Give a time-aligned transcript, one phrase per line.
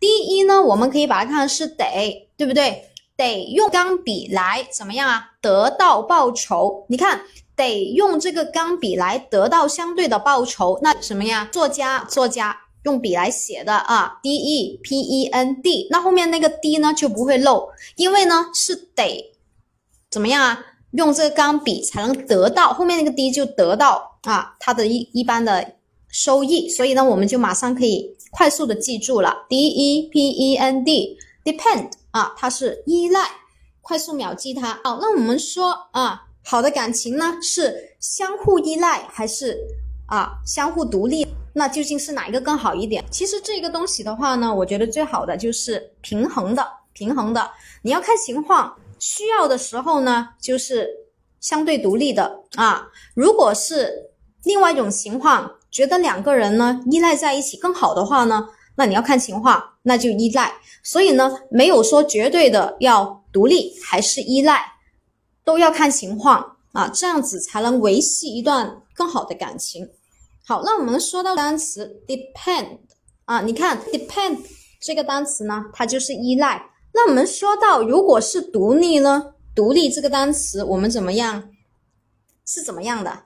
[0.00, 2.90] 第一呢，我们可以把它看成是得，对不对？
[3.16, 5.30] 得用钢笔来怎么样啊？
[5.40, 6.86] 得到报酬。
[6.88, 7.20] 你看。
[7.56, 11.48] 得用这个钢笔来得到相对的报酬，那什么呀？
[11.50, 19.32] 作家，作家用笔来写的啊，d e p e n d，那后面那个 d 呢就不会漏，因为呢是得
[20.10, 20.66] 怎么样啊？
[20.92, 25.72] 用这个钢笔才能得到后面那个 d 就得到啊，它的一一般的
[26.08, 33.20] 收益，所以呢我们就马上可以快速的记住了，d e p e n d，depend 啊，它是依赖，
[33.80, 34.80] 快速秒记它。
[34.84, 36.25] 好，那我们说啊。
[36.48, 39.58] 好的感情呢，是相互依赖还是
[40.06, 41.26] 啊相互独立？
[41.52, 43.04] 那究竟是哪一个更好一点？
[43.10, 47.50] 其实这个东西的话呢，我觉得最好的就是平衡的，平衡的。
[47.82, 50.88] 你要看情况，需要的时候呢，就是
[51.40, 52.86] 相对独立的啊。
[53.14, 53.92] 如果是
[54.44, 58.46] 另外一种情况，觉得两个人呢依赖在一起更好的话呢，
[58.76, 60.54] 那你要看情况，那就依赖。
[60.84, 64.75] 所以呢，没有说绝对的要独立还是依赖。
[65.46, 69.88] 都要看情况啊，这样子才能维系一段更好的感情。
[70.44, 72.80] 好，那我们说到单词 depend
[73.24, 74.40] 啊，你看 depend
[74.80, 76.70] 这个单词呢，它就是依赖。
[76.92, 81.50] 那我们说到如果是独立呢，独立这个单词我们怎么样？
[82.44, 83.22] 是怎么样的